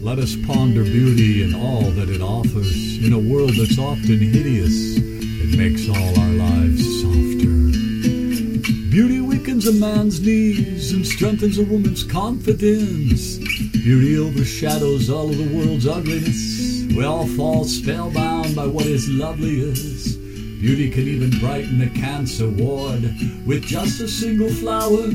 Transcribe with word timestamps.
Let 0.00 0.20
us 0.20 0.36
ponder 0.46 0.84
beauty 0.84 1.42
and 1.42 1.56
all 1.56 1.90
that 1.90 2.08
it 2.08 2.22
offers. 2.22 3.04
In 3.04 3.12
a 3.12 3.18
world 3.18 3.50
that's 3.50 3.78
often 3.78 4.18
hideous, 4.18 4.96
it 4.96 5.58
makes 5.58 5.88
all 5.88 6.20
our 6.20 6.30
lives 6.30 7.02
softer. 7.02 7.48
Beauty 8.90 9.20
weakens 9.20 9.66
a 9.66 9.72
man's 9.72 10.20
knees 10.20 10.92
and 10.92 11.04
strengthens 11.04 11.58
a 11.58 11.64
woman's 11.64 12.04
confidence. 12.04 13.38
Beauty 13.72 14.16
overshadows 14.18 15.10
all 15.10 15.30
of 15.30 15.36
the 15.36 15.56
world's 15.56 15.86
ugliness. 15.86 16.86
We 16.96 17.04
all 17.04 17.26
fall 17.26 17.64
spellbound 17.64 18.54
by 18.54 18.66
what 18.66 18.86
is 18.86 19.08
loveliest. 19.08 20.18
Beauty 20.60 20.90
can 20.90 21.08
even 21.08 21.30
brighten 21.40 21.82
a 21.82 21.90
cancer 21.90 22.48
ward 22.48 23.02
with 23.44 23.62
just 23.64 24.00
a 24.00 24.08
single 24.08 24.48
flower, 24.48 25.08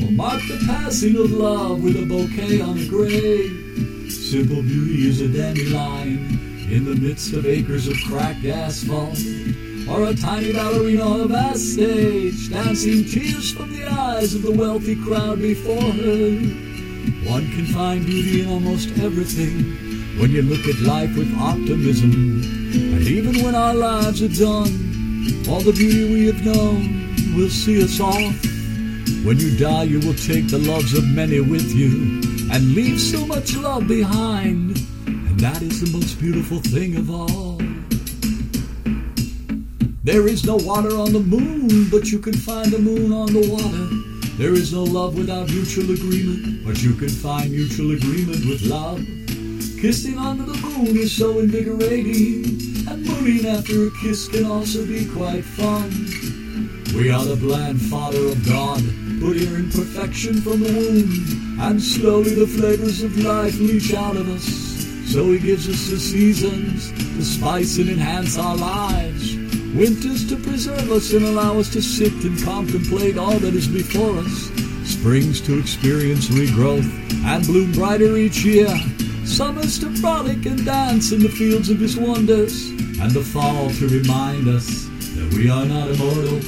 or 0.00 0.10
mark 0.12 0.40
the 0.48 0.62
passing 0.66 1.16
of 1.16 1.30
love 1.30 1.82
with 1.82 1.96
a 1.96 2.06
bouquet 2.06 2.60
on 2.60 2.78
a 2.78 2.86
grave. 2.86 4.10
Simple 4.10 4.62
beauty 4.62 5.08
is 5.08 5.20
a 5.20 5.28
dandelion 5.28 6.42
in 6.70 6.84
the 6.84 6.94
midst 6.94 7.34
of 7.34 7.44
acres 7.44 7.86
of 7.86 7.96
cracked 8.08 8.44
asphalt, 8.46 9.18
or 9.90 10.04
a 10.08 10.14
tiny 10.14 10.52
ballerina 10.52 11.02
on 11.02 11.20
a 11.20 11.26
vast 11.26 11.74
stage, 11.74 12.50
dancing 12.50 13.04
tears 13.04 13.52
from 13.52 13.72
the 13.72 13.84
eyes 13.86 14.34
of 14.34 14.42
the 14.42 14.52
wealthy 14.52 14.96
crowd 14.96 15.38
before 15.38 15.82
her. 15.82 16.30
One 17.28 17.46
can 17.52 17.66
find 17.66 18.06
beauty 18.06 18.42
in 18.42 18.48
almost 18.48 18.88
everything 18.98 20.18
when 20.18 20.30
you 20.30 20.42
look 20.42 20.66
at 20.66 20.80
life 20.80 21.16
with 21.16 21.36
optimism. 21.38 22.12
And 22.72 23.02
even 23.02 23.44
when 23.44 23.54
our 23.54 23.74
lives 23.74 24.22
are 24.22 24.28
done, 24.28 24.70
all 25.48 25.60
the 25.60 25.72
beauty 25.72 26.12
we 26.12 26.26
have 26.26 26.44
known 26.44 27.34
will 27.36 27.50
see 27.50 27.82
us 27.82 28.00
off. 28.00 28.51
When 29.24 29.38
you 29.38 29.56
die, 29.56 29.84
you 29.84 30.00
will 30.00 30.14
take 30.14 30.48
the 30.48 30.58
loves 30.58 30.98
of 30.98 31.06
many 31.06 31.38
with 31.38 31.72
you 31.72 32.20
and 32.50 32.74
leave 32.74 33.00
so 33.00 33.24
much 33.24 33.56
love 33.56 33.86
behind. 33.86 34.76
And 35.06 35.38
that 35.38 35.62
is 35.62 35.80
the 35.80 35.96
most 35.96 36.18
beautiful 36.18 36.58
thing 36.58 36.96
of 36.96 37.08
all. 37.08 37.58
There 40.02 40.26
is 40.26 40.44
no 40.44 40.56
water 40.56 40.96
on 40.96 41.12
the 41.12 41.20
moon, 41.20 41.88
but 41.88 42.10
you 42.10 42.18
can 42.18 42.32
find 42.32 42.72
the 42.72 42.80
moon 42.80 43.12
on 43.12 43.32
the 43.32 43.48
water. 43.48 43.86
There 44.38 44.54
is 44.54 44.72
no 44.72 44.82
love 44.82 45.16
without 45.16 45.48
mutual 45.50 45.92
agreement, 45.92 46.66
but 46.66 46.82
you 46.82 46.94
can 46.94 47.08
find 47.08 47.52
mutual 47.52 47.92
agreement 47.92 48.44
with 48.44 48.62
love. 48.62 48.98
Kissing 49.80 50.18
under 50.18 50.46
the 50.46 50.58
moon 50.66 50.96
is 50.96 51.16
so 51.16 51.38
invigorating, 51.38 52.42
and 52.88 53.06
mooning 53.06 53.46
after 53.46 53.86
a 53.86 53.90
kiss 54.02 54.26
can 54.26 54.46
also 54.46 54.84
be 54.84 55.06
quite 55.06 55.44
fun. 55.44 55.90
We 56.96 57.10
are 57.10 57.24
the 57.24 57.36
bland 57.36 57.80
fodder 57.80 58.26
of 58.26 58.44
God, 58.44 58.82
put 59.22 59.36
here 59.36 59.56
in 59.56 59.70
perfection 59.70 60.40
from 60.40 60.58
the 60.58 60.72
womb, 60.72 61.60
and 61.60 61.80
slowly 61.80 62.34
the 62.34 62.46
flavors 62.46 63.04
of 63.04 63.16
life 63.18 63.56
leach 63.60 63.94
out 63.94 64.16
of 64.16 64.28
us. 64.28 64.42
So 65.12 65.30
He 65.30 65.38
gives 65.38 65.68
us 65.68 65.90
the 65.90 66.00
seasons 66.00 66.90
to 66.90 67.22
spice 67.22 67.78
and 67.78 67.88
enhance 67.88 68.36
our 68.36 68.56
lives. 68.56 69.36
Winters 69.76 70.28
to 70.28 70.36
preserve 70.36 70.90
us 70.90 71.12
and 71.12 71.24
allow 71.24 71.58
us 71.60 71.70
to 71.70 71.80
sit 71.80 72.12
and 72.24 72.42
contemplate 72.42 73.16
all 73.16 73.38
that 73.38 73.54
is 73.54 73.68
before 73.68 74.18
us. 74.18 74.50
Springs 74.90 75.40
to 75.42 75.56
experience 75.56 76.26
regrowth 76.28 76.90
and 77.24 77.46
bloom 77.46 77.70
brighter 77.72 78.16
each 78.16 78.44
year. 78.44 78.74
Summers 79.24 79.78
to 79.78 79.94
frolic 79.98 80.44
and 80.46 80.64
dance 80.64 81.12
in 81.12 81.22
the 81.22 81.28
fields 81.28 81.70
of 81.70 81.78
His 81.78 81.96
wonders. 81.96 82.70
And 83.00 83.12
the 83.12 83.22
fall 83.22 83.70
to 83.70 83.88
remind 83.88 84.48
us 84.48 84.88
that 85.14 85.32
we 85.34 85.48
are 85.48 85.64
not 85.64 85.90
immortal. 85.90 86.40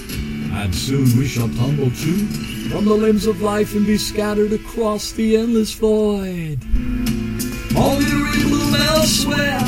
And 0.56 0.74
soon 0.74 1.18
we 1.18 1.26
shall 1.26 1.48
tumble 1.48 1.90
too 1.90 2.26
from 2.70 2.84
the 2.84 2.94
limbs 2.94 3.26
of 3.26 3.42
life 3.42 3.74
and 3.74 3.84
be 3.86 3.98
scattered 3.98 4.52
across 4.52 5.12
the 5.12 5.36
endless 5.36 5.74
void. 5.74 6.58
Only 7.76 8.04
to 8.04 8.24
rebloom 8.24 8.74
elsewhere 8.88 9.60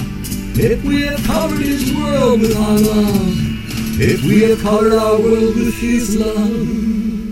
if 0.59 0.83
we 0.85 1.03
have 1.03 1.23
covered 1.25 1.61
His 1.61 1.93
world 1.95 2.41
with 2.41 2.57
our 2.57 2.79
love. 2.79 4.01
If 4.01 4.25
we 4.25 4.43
have 4.43 4.61
covered 4.63 4.93
our 4.93 5.21
world 5.21 5.57
with 5.57 5.75
His 5.75 6.17
love. 6.17 7.26